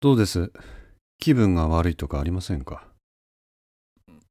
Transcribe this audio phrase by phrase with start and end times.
[0.00, 0.50] どうです？
[1.18, 2.88] 気分が悪いとかありませんか？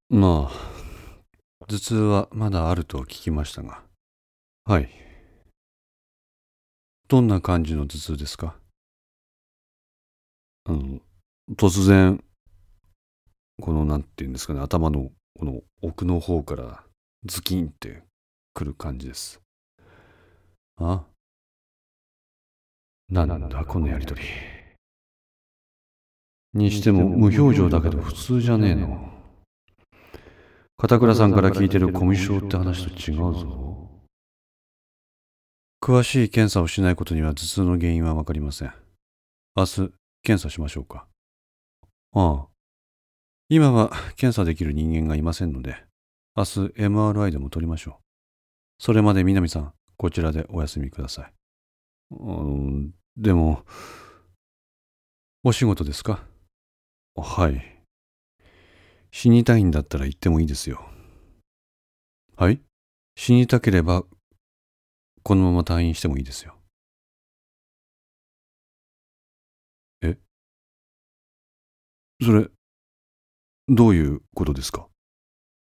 [0.09, 3.83] まあ、頭痛はまだあると聞きましたが。
[4.65, 4.89] はい。
[7.07, 8.55] どんな感じの頭痛ですか？
[10.65, 11.01] あの、
[11.55, 12.23] 突然、
[13.61, 16.83] この、なんて言うんですかね、頭のこの奥の方から
[17.25, 18.01] ズキンって
[18.55, 19.39] くる感じです。
[20.77, 21.03] あ？
[23.07, 24.21] なんだこのやりとり。
[26.53, 29.09] にしても無表情だけど普通じゃねえの。
[30.77, 33.89] 片倉さんから聞いてるコミュ障って話と違うぞ。
[35.81, 38.73] 詳しい検査をしないことには頭痛の原因はわかりません。
[39.55, 39.91] 明日、
[40.23, 41.07] 検査しましょうか。
[42.13, 42.47] ああ。
[43.49, 45.83] 今は検査できる人間がいませんので、
[46.35, 48.03] 明日 MRI でも取りましょう。
[48.77, 51.33] それまで南さん、こちらでお休みください。
[53.17, 53.65] でも、
[55.43, 56.23] お仕事ですか？
[57.21, 57.83] はい。
[59.11, 60.85] 死にたいんだったら言ってもいいですよ。
[62.35, 62.61] はい？
[63.15, 64.03] 死にたければ、
[65.23, 66.55] このまま退院してもいいですよ。
[70.01, 70.17] え？
[72.23, 72.47] それ、
[73.67, 74.87] どういうことですか？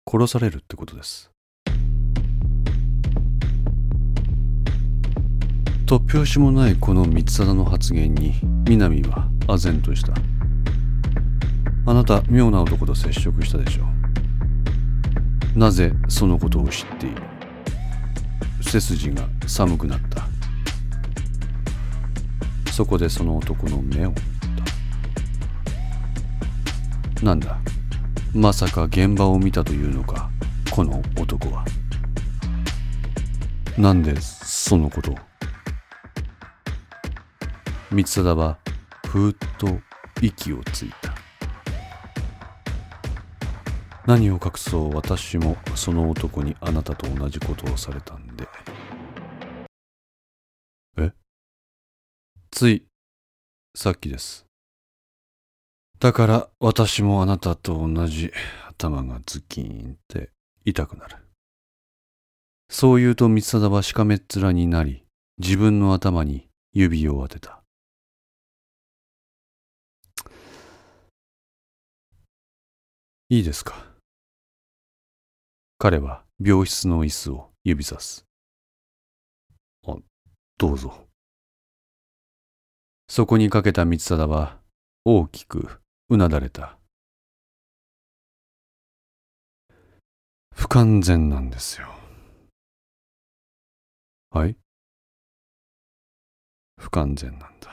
[0.09, 1.29] 殺されるってことです。
[5.85, 8.33] 突拍子もないこの三貞の発言に
[8.67, 10.13] 南は唖然とした
[11.87, 13.83] あなた妙な男と接触したでしょ
[15.55, 15.59] う。
[15.59, 17.21] なぜそのことを知っている？
[18.61, 20.25] 背筋が寒くなった。
[22.71, 24.15] そこでその男の目を見
[27.15, 27.25] た。
[27.25, 27.57] なんだ？
[28.33, 30.29] まさか現場を見たというのか
[30.71, 31.63] この男は。
[33.77, 35.15] なんでそのことを？
[37.91, 38.57] 光貞は
[39.07, 39.79] ふーっと
[40.21, 41.14] 息をついた。
[44.07, 48.47] 何を隠そう私もその男にあなたと同じことをされたんで。
[50.97, 51.11] え？
[52.51, 52.85] つい
[53.75, 54.45] さっきです。
[55.99, 58.31] だから私もあなたと同じ
[58.67, 60.29] 頭がズキーンって
[60.65, 61.17] 痛くなる。
[62.69, 65.03] そう言うと三貞はしかめっ面になり
[65.39, 67.63] 自分の頭に指を当てた。
[73.29, 73.94] いいですか？
[75.85, 78.25] 彼は病室の椅子を指さす。
[79.85, 79.95] あ、
[80.57, 81.07] どうぞ。
[83.07, 84.59] そこにかけた光貞は
[85.03, 85.79] 大きく
[86.09, 86.79] うなだれた。
[90.55, 91.87] 不完全なんですよ。
[94.31, 94.57] はい？
[96.77, 97.69] 不完全なんだ。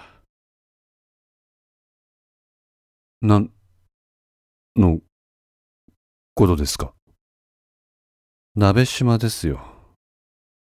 [3.23, 3.51] なん、
[4.77, 5.01] の
[6.35, 6.93] ことですか？
[8.55, 9.63] 鍋島ですよ。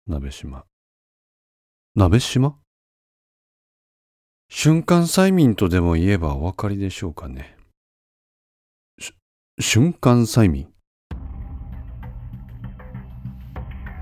[0.06, 0.66] 鍋島。
[1.96, 2.58] 鍋島？
[4.50, 7.56] 瞬間催眠とでも言えばお分かりでしょうかね。
[9.58, 10.68] 瞬間催眠？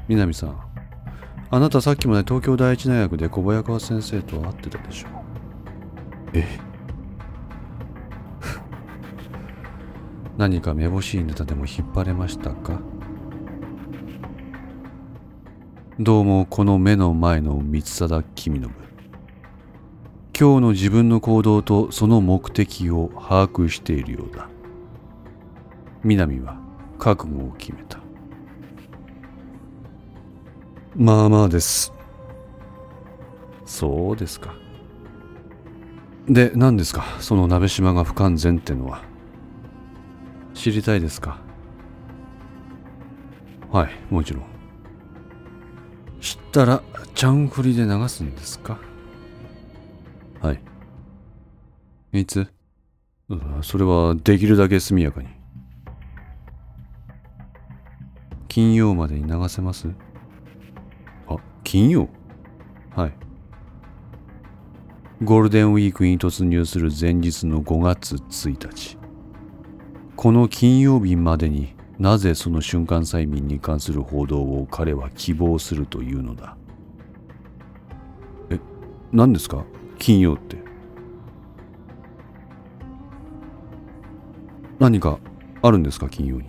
[0.08, 0.60] 南さん、
[1.50, 5.10] あなたさっきまで東京第一大学で小早川先生と会ってたでしょう。
[6.34, 6.44] え？
[10.36, 12.80] 何かめぼしいネタでも引っ張れましたか？
[15.98, 18.70] どうもこの目の前の三貞君信
[20.38, 24.46] 今日の自分の行動とその目的を把握しているようだ。
[26.04, 26.60] 南は
[26.98, 27.98] 覚悟を決めた。
[30.94, 31.94] まあまあです。
[33.64, 34.54] そうですか。
[36.28, 37.06] で何ですか？
[37.20, 39.02] その鍋島が不完全ってのは。
[40.52, 41.38] 知りたいですか？
[43.72, 44.56] はいもちろん
[46.56, 46.83] たら
[47.15, 48.78] ちゃんふりで流すんですか？
[50.41, 50.61] はい。
[52.19, 52.47] いつ。
[53.61, 55.29] それはできるだけ速やかに。
[58.49, 59.87] 金曜までに流せます？
[61.29, 62.08] あ金曜？
[62.94, 63.12] はい。
[65.25, 68.97] ゴールデンウィークに突入する前日の5月1日。
[70.17, 76.56] この金曜日までになぜその瞬間催眠に関する報道を彼は希望するというのだ？
[78.50, 78.60] え
[79.12, 79.64] 何ですか？
[79.98, 80.58] 金曜って。
[84.78, 85.19] 何か
[85.62, 86.08] あるんですか？
[86.10, 86.44] 金曜に。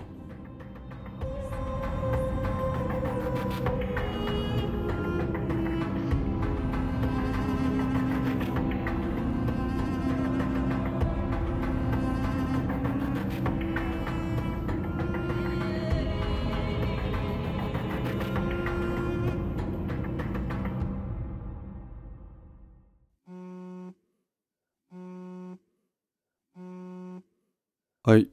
[28.07, 28.29] はい。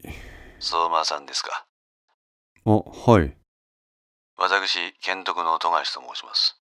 [0.61, 1.67] 相馬さんですか？
[2.65, 3.37] あ、はい。
[4.38, 6.61] 私、剣徳の富樫と申します。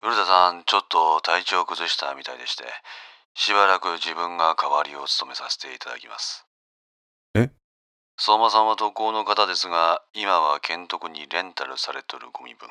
[0.00, 2.64] 古田さん、ちょっと体調を崩したみたいでして、
[3.34, 6.44] しばらく自分が代わりを務めさせていただきます。
[7.36, 7.50] え？
[8.18, 12.68] 相馬さんは特攻の方ですが、今は剣徳にレンタルされとるご身分。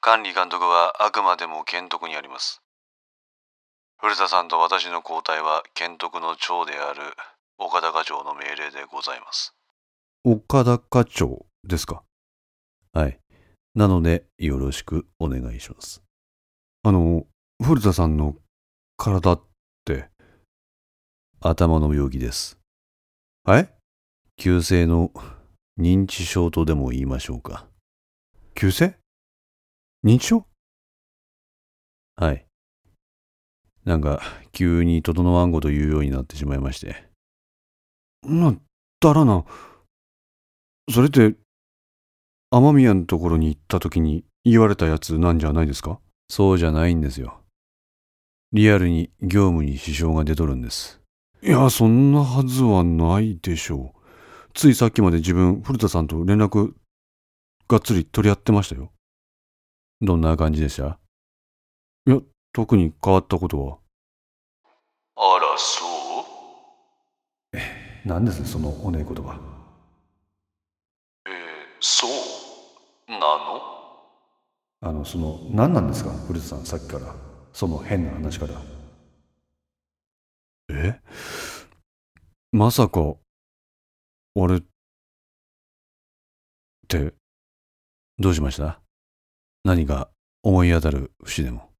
[0.00, 2.62] 管理監督はあくまでも剣徳にあります。
[3.98, 7.02] 古田さんと私の交代は剣徳の長である
[7.58, 9.54] 岡田課長の命令でございます。
[10.24, 12.02] 岡田課長ですか
[12.92, 13.18] はい。
[13.74, 16.02] なので、よろしくお願いします。
[16.82, 17.26] あの、
[17.62, 18.36] 古田さんの
[18.98, 19.42] 体っ
[19.86, 20.10] て、
[21.40, 22.58] 頭の病気です。
[23.44, 23.72] はい？
[24.36, 25.10] 急性の
[25.78, 27.66] 認知症とでも言いましょうか。
[28.54, 28.96] 急性？
[30.04, 30.46] 認知症？
[32.16, 32.46] はい。
[33.84, 34.20] なんか、
[34.52, 37.05] 急に整わんごと言うようになってしまいまして。
[38.26, 38.54] な、
[39.00, 39.44] だらな。
[40.92, 41.34] それって、
[42.50, 45.98] 雨宮のところに行った時に言われたやつなんじゃないですか？
[46.28, 47.40] そうじゃないんですよ。
[48.52, 51.00] リアルに業務に支障が出とるんです。
[51.42, 54.00] いや、そんなはずはないでしょう。
[54.54, 56.72] ついさっきまで自分、古田さんと連絡、
[57.68, 58.92] がっつり取り合ってましたよ。
[60.00, 60.98] どんな感じでした？
[62.06, 62.20] いや、
[62.52, 63.78] 特に変わったことは。
[65.16, 65.95] あら、そう
[68.06, 69.36] 何ですそのおねえ言葉。
[71.26, 71.32] えー、
[71.80, 73.60] そうなの？
[74.80, 76.12] あの、その、何なんですか？
[76.12, 77.12] 古田さん、さっきから。
[77.52, 78.62] その変な話から。
[80.70, 81.00] え？
[82.52, 83.16] まさか、
[84.36, 84.62] 俺っ
[86.86, 87.12] て、
[88.20, 88.80] どうしました？
[89.64, 90.10] 何か
[90.44, 91.70] 思い当たる節でも。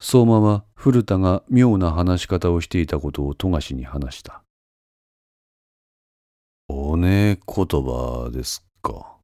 [0.00, 4.42] 相馬は古田が妙な話し方をしていたことを富樫に話した。
[6.68, 9.16] おねえ言葉ですか。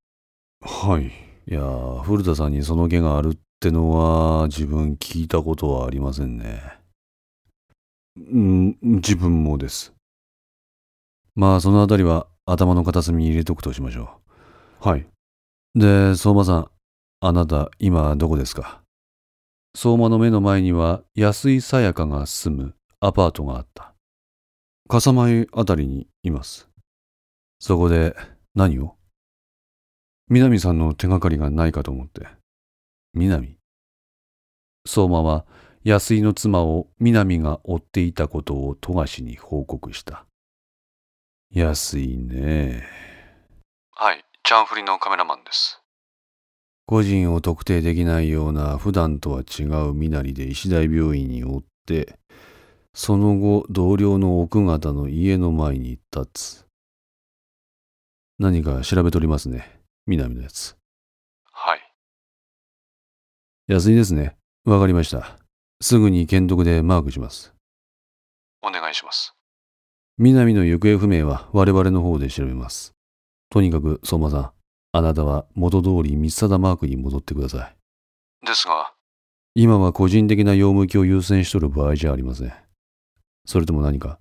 [0.61, 1.07] はい。
[1.07, 6.63] いやー、古田さんにその気があるってのは自分聞いたことはありませんね。
[8.17, 9.93] うん、自分もです。
[11.35, 14.21] まあ、そのあたりは頭の片隅に入れとくとしましょ
[14.85, 14.89] う。
[14.89, 15.07] はい。
[15.75, 16.71] で、相馬さん、
[17.21, 18.83] あなた今どこですか？
[19.75, 23.95] 相馬の目の前には安井さやかが住むアパートがあった。
[24.89, 26.69] 笠間あたりにいます。
[27.65, 28.17] そこで
[28.57, 28.97] 何を？
[30.29, 32.27] 南さんの手がかりがないかと思って。
[33.15, 33.57] 南？
[34.85, 35.47] 相馬は
[35.85, 40.27] 安井の妻を南が追っていたことを富樫に報告した。
[41.55, 42.83] 安井ね。
[43.93, 45.81] はい、チャンフリのカメラマンです。
[46.85, 52.19] 個人を特定できないような普段とは違う身なりで医師大病院に追って、
[52.93, 56.67] その後同僚の奥方の家の前に立つ。
[58.39, 59.81] 何か調べとりますね。
[60.07, 60.77] 南のやつ。
[61.53, 61.81] はい。
[63.69, 64.37] 安いですね。
[64.65, 65.39] わかりました。
[65.81, 67.55] すぐに検督でマークします。
[68.63, 69.35] お願いします。
[70.19, 72.93] 南の行方不明は我々の方で調べます。
[73.51, 74.53] とにかく相馬さん、
[74.93, 77.77] あなたは元通り三貞マークに戻ってください。
[78.47, 78.93] ですが、
[79.55, 82.53] 今は個人的な用向きを優先しとる場合じゃありません。
[83.45, 84.19] それとも何か、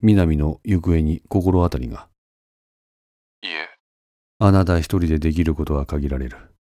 [0.00, 2.08] 南の行方に心当たりが？
[3.44, 3.68] いえ、
[4.38, 6.54] あなた一人でできることは限られる。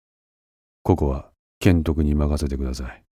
[0.81, 3.03] ここは、検督に任せてください。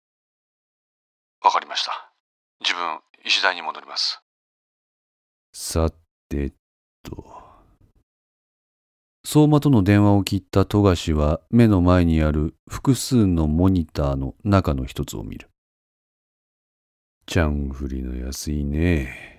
[1.43, 2.11] わかりました。
[2.61, 4.23] 自分、医師大に戻ります。
[5.53, 5.91] さ
[6.29, 6.51] て
[7.03, 7.43] と。
[9.23, 15.47] 相馬との電話を切った富樫は目の前にある複数のモニターの中の一つを見る。
[17.27, 19.38] ちゃんふりの安いね。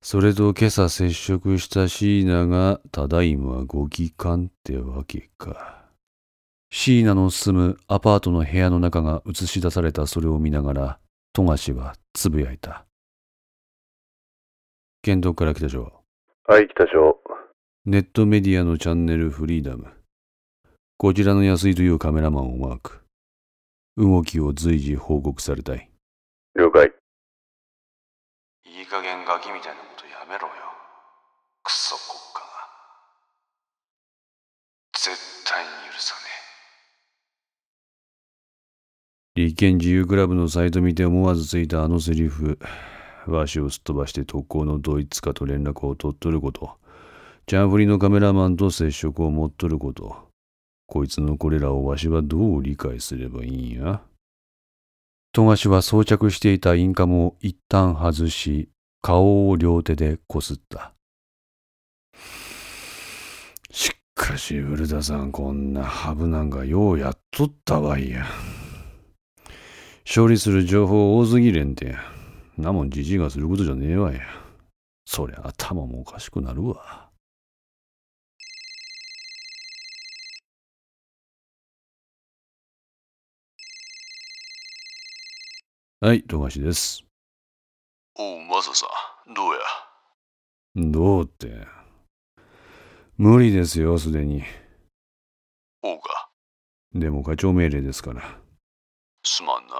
[0.00, 5.86] それと今朝接触した椎名がただいまご帰還ってわけか。
[6.70, 10.98] 椎名の住むアパートの部屋の中が映し出されたそれを見ながら
[11.32, 12.84] 富樫はつぶやいた。
[15.02, 15.92] 検討から来たぞ。
[16.44, 17.18] はい、北署。
[17.86, 19.86] ネットメディアのチャンネルフリーダム。
[20.96, 23.00] こちらの安井というカメラマンをマーク。
[23.96, 25.90] 動きを随時報告されたい。
[26.54, 26.97] 了解。
[28.98, 30.54] 加減ガキみたいなことやめろよ。
[31.62, 32.48] クソ国家が。
[34.92, 36.14] 絶対に許さ
[39.36, 42.58] ね立憲自由クラブのサイト見て思わずついたあのセリフ。
[43.28, 46.76] わしをすっ飛ばして特攻のドイツかと連絡を取っとること。
[47.46, 50.26] チャンフリのカメラマンと接触を持っとること。
[50.88, 54.00] こいつのこれらをわしはどう理解すればいいんや？
[55.32, 58.68] 富樫は装着していたインカムを一旦外し、
[59.00, 60.92] 顔を両手でこすった。
[63.70, 68.26] しかし、古田さん、こんなハブなんかようやっとったわいや。
[70.12, 71.96] 処理する情報多すぎれんて。
[72.56, 74.20] なもんじじいがすることじゃねえわや。
[75.06, 77.08] そりゃ頭もおかしくなるわ。
[86.00, 87.07] はい、富樫です。
[88.20, 88.84] おう、マサさ
[89.30, 89.60] ん、どうや？
[90.74, 91.68] どうって。
[93.16, 94.42] 無理ですよ、すでに。
[95.82, 96.28] おうか、
[96.92, 98.40] でも課長命令ですから。
[99.22, 99.72] すまんな。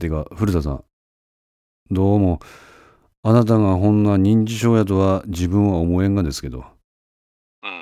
[0.00, 0.84] てか、古田さん。
[1.90, 2.40] どうも、
[3.22, 6.60] あなたがほんな認知症やとは自分は思えんがですけど。
[6.60, 6.64] ん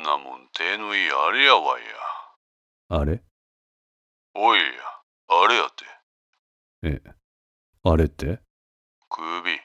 [0.03, 1.89] なもん、手のいいあれやわいや。
[2.99, 3.23] あれ？
[4.35, 4.65] おいや、
[5.29, 5.85] あれやって、
[6.83, 7.15] え、
[7.85, 8.41] あれって？
[9.11, 9.61] 首。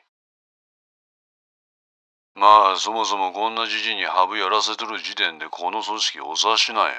[2.36, 6.94] まあ、そもそもこんなじじいにハブやらせとる時点でこの組織お察しなんや。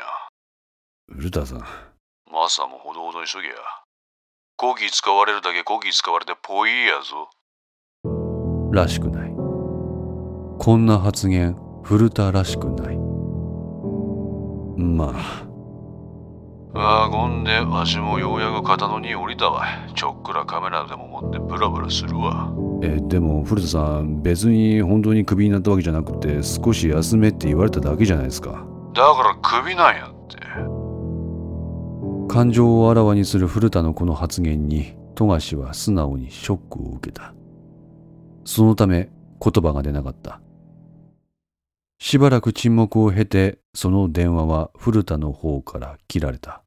[1.09, 1.59] 古田さん。
[2.31, 3.55] マサもほどほどにしとけや。
[4.57, 7.29] コキ使われるだけコキ使われてポイやぞ。
[8.73, 9.31] らしくない。
[10.59, 12.97] こんな発言、古田らしくない。
[14.79, 15.47] まあ、
[16.79, 19.65] ああ、ほんで、わしもようやく肩の荷降りたわ。
[19.95, 22.53] ちょっくらカメラでも持ってブラブラするわ。
[22.83, 28.65] え、でも古田さん、別に本当にクビになったわけじゃなくて、少し休めって言われただけじゃないですか。
[28.95, 30.77] だからクビなんやって。
[32.29, 37.35] 感情をあらわにする古田のこの発言に富樫は素直にショックを受けた
[38.45, 39.09] そのため
[39.41, 40.41] 言葉が出なかった
[41.99, 46.63] しばらく沈黙を経てその電話は古田の方から切られた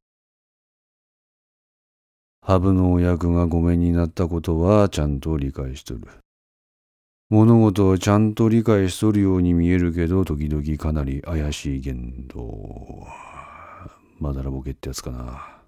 [2.49, 6.07] ハブのお役がごめんになったことはちゃんと理解しとる
[7.29, 13.05] 物事をちゃんと理解しとるように見えるけど時々かなり怪しい言動
[14.17, 15.59] まだらぼけってやつかな。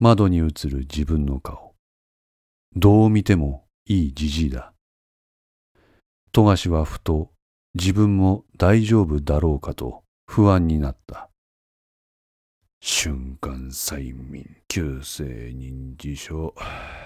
[0.00, 1.72] 窓に映る自分の顔。
[2.76, 4.74] どう見てもいいじじいだ。
[6.30, 7.30] 富樫はふと
[7.72, 11.27] 自分も大丈夫だろうかと不安になった。
[12.80, 16.98] 瞬間催眠、急性認知症あ。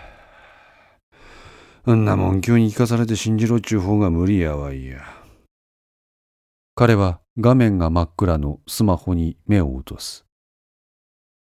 [1.91, 5.03] んなもん急に聞かされて信じろっちゅう方が無理やわいや。
[6.75, 10.25] 彼は画面が真っ暗のスマホに目を落とす。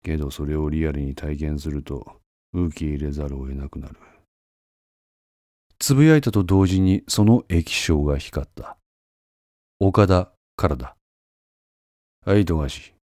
[0.03, 2.19] けどそれをリアルに体験すると
[2.53, 3.95] 受け入れざるを得なくなる。
[5.79, 8.77] つぶやいたと同時にその液晶が光った。
[9.79, 10.95] 岡田からだ。
[12.25, 12.98] はい、富樫。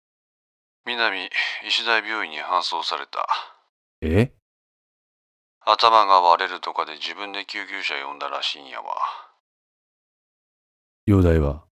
[0.85, 1.29] 南、
[1.65, 3.25] 石大病院に搬送された。
[4.01, 4.33] え？
[5.65, 8.97] 頭が割れるとかで自分で救急車呼んだらしいんやわ。
[11.05, 11.63] 容体は？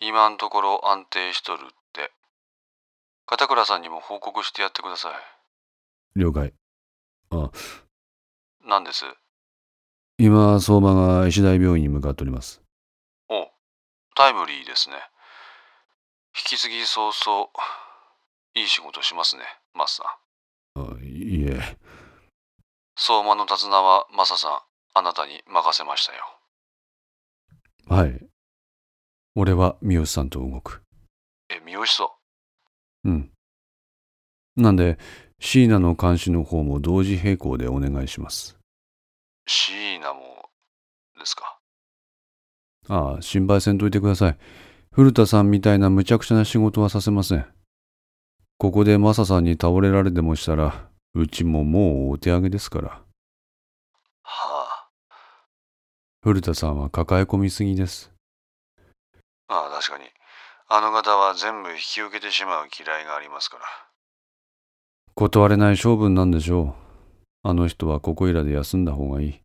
[0.00, 2.12] 今んところ安定しとるって。
[3.26, 6.20] 片倉さんにも報告してやってください。
[6.20, 6.52] 了解。
[7.30, 7.50] あ、
[8.66, 9.04] 何です？
[10.18, 12.60] 今、相馬が石大病院に向かっております。
[13.30, 13.48] お
[14.14, 14.96] タイムリーですね。
[16.36, 17.48] 引き継ぎ早々、
[18.60, 19.42] いい仕事しますね、
[19.74, 20.02] マスさ
[20.78, 20.82] ん。
[20.82, 21.78] あいえ、
[22.94, 24.60] 相馬の手綱はマサさん、
[24.92, 26.22] あなたに任せましたよ。
[27.88, 28.20] はい。
[29.34, 30.82] 俺は三好さんと動く。
[31.48, 32.10] え、三好さ
[33.04, 33.30] うん。
[34.56, 34.98] なんで、
[35.40, 38.58] 椎名の監視の方も同時並行でお願いします。
[39.46, 40.50] シーナも、
[41.18, 41.58] ですか？
[42.90, 44.38] ああ、心配せんといてください。
[44.92, 47.46] 古田さんみたいな無茶苦茶な仕事はさせません。
[48.60, 53.02] ここでマサさんに倒れられでもしたら、うちももうお手上げですから。
[54.22, 54.88] は
[56.22, 58.12] 古田さんは抱え込みすぎです。
[59.48, 59.54] あ。
[59.54, 60.04] まあ確かに、
[60.68, 63.62] あの方は全部引き受けてしまう嫌いがありますから。
[65.14, 66.74] 断れない性分なんでしょ
[67.42, 67.48] う。
[67.48, 69.40] あの人はここいらで休んだ方がいい。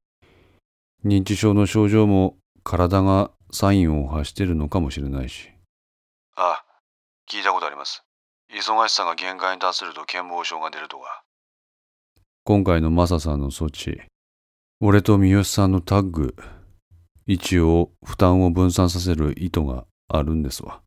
[1.06, 5.54] 認知症の症状も体がサインを発してるのかもしれないし。
[6.36, 6.66] あ、
[7.32, 8.06] 聞いたことあります。
[8.54, 11.24] 忙しさが限界に達すると健忘症が出るとか。
[12.44, 14.02] 今回のマサさんの措置、
[14.80, 16.36] 俺と三好さんのタッグ、
[17.26, 20.82] 一応負担を分散させる意図があるんですわ。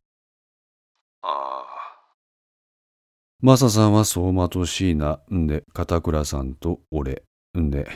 [1.21, 1.65] あ
[3.41, 7.23] マサさんは相馬と椎名、んで片倉さんと俺、
[7.57, 7.89] んで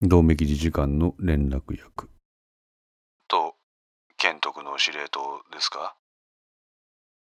[0.00, 2.04] 同盟理事官の連絡役。
[2.04, 2.08] あ。
[3.26, 3.56] と、
[4.16, 5.96] 健徳の司令塔ですか？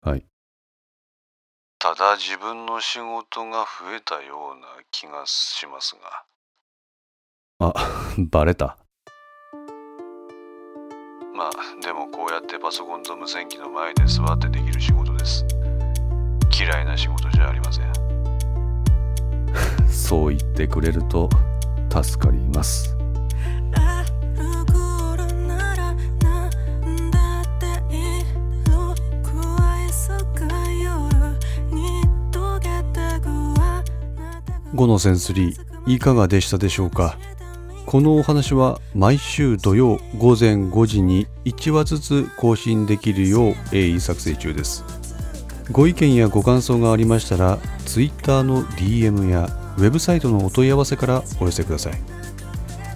[0.03, 0.25] はい。
[1.83, 5.97] ただ自分の仕事が増えたような気がします
[7.59, 7.73] が。
[7.75, 7.75] あ、
[8.19, 8.77] バレた。
[11.35, 11.51] まあ
[11.83, 15.47] でもこうやってパソコンと無線機の前で座ってできる仕事です
[16.53, 17.91] 嫌いな仕事じゃありません
[19.89, 21.31] そう言ってくれると
[21.91, 23.00] 助かります。
[34.75, 37.19] 5のセンスリーいかがでしたでしょうか？
[37.87, 44.85] このお話は毎週土曜午前5時に1話ずつ更新できるよう鋭意作成中です。
[45.73, 49.49] ご意見やご感想がありましたら Twitter の DM や
[49.79, 51.95] ウェブサイトのお問い合わせからお寄せください。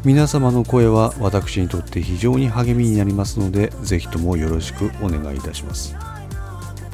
[0.04, 5.96] 皆様の声は私にとって非常に励みになりますのでぜひともよろしくお願いいたします。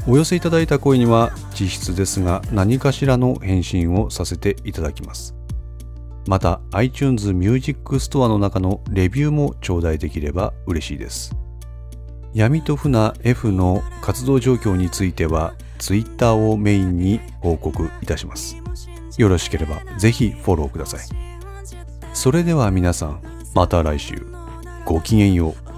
[0.06, 5.34] お寄せいただいた声には実質ですが何かしらの返信をさせていただきます。
[6.26, 11.34] また iTunes Music Store の中のレビューも頂戴できれば嬉しいです。
[12.32, 18.56] 闇と船 F の活動状況については Twitter をメインに報告いたします。
[19.18, 21.00] よろしければぜひフォローください。
[22.12, 23.22] それでは皆さん
[23.54, 24.26] また来週。
[24.84, 25.69] ごきげんよう。